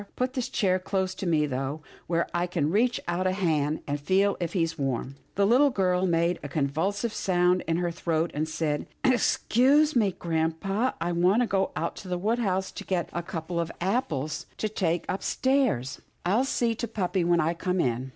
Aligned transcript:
"Put 0.15 0.33
his 0.35 0.49
chair 0.49 0.79
close 0.79 1.13
to 1.13 1.27
me, 1.27 1.45
though, 1.45 1.83
where 2.07 2.25
I 2.33 2.47
can 2.47 2.71
reach 2.71 2.99
out 3.07 3.27
a 3.27 3.33
hand, 3.33 3.83
and 3.85 3.99
feel 3.99 4.35
if 4.39 4.53
he's 4.53 4.75
warm." 4.75 5.15
The 5.35 5.45
little 5.45 5.69
girl 5.69 6.07
made 6.07 6.39
a 6.41 6.49
convulsive 6.49 7.13
sound 7.13 7.63
in 7.67 7.77
her 7.77 7.91
throat, 7.91 8.31
and 8.33 8.49
said," 8.49 8.87
Excuse 9.03 9.95
me, 9.95 10.13
grampa, 10.17 10.95
I 10.99 11.11
want 11.11 11.43
to 11.43 11.47
go 11.47 11.69
out 11.75 12.03
in 12.03 12.09
the 12.09 12.17
wood 12.17 12.39
house 12.39 12.71
to 12.71 12.83
get 12.83 13.11
a 13.13 13.21
couple 13.21 13.59
of 13.59 13.71
apples 13.79 14.47
116 14.53 14.53
'TILDA 14.57 14.57
JANE'S 14.57 15.03
ORPHANS 15.03 15.33
to 15.35 15.37
take 15.37 15.37
upstairs. 15.47 16.01
I'll 16.25 16.45
see 16.45 16.73
to 16.73 16.87
puppy 16.87 17.23
when 17.23 17.39
I 17.39 17.53
come 17.53 17.79
in." 17.79 18.09